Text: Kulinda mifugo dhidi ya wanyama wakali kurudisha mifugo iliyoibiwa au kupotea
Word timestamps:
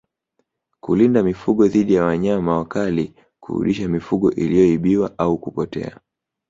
Kulinda 0.79 1.23
mifugo 1.23 1.67
dhidi 1.67 1.93
ya 1.93 2.03
wanyama 2.05 2.57
wakali 2.57 3.15
kurudisha 3.39 3.87
mifugo 3.87 4.31
iliyoibiwa 4.31 5.17
au 5.19 5.37
kupotea 5.37 5.99